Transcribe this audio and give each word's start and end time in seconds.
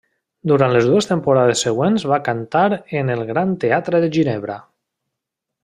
Durant 0.51 0.71
les 0.75 0.87
dues 0.91 1.07
temporades 1.09 1.61
següents 1.67 2.07
va 2.13 2.19
cantar 2.29 2.63
en 3.03 3.13
el 3.17 3.23
Gran 3.33 3.55
Teatre 3.65 4.01
de 4.07 4.11
Ginebra. 4.17 4.57